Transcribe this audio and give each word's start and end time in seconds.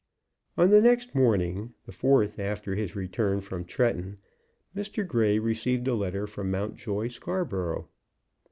On 0.57 0.71
the 0.71 0.81
next 0.81 1.13
morning, 1.13 1.75
the 1.85 1.91
fourth 1.91 2.39
after 2.39 2.73
his 2.73 2.95
return 2.95 3.39
from 3.39 3.63
Tretton, 3.65 4.17
Mr. 4.75 5.05
Grey 5.07 5.37
received 5.37 5.87
a 5.87 5.93
letter 5.93 6.25
from 6.25 6.49
Mountjoy 6.49 7.07
Scarborough. 7.09 7.87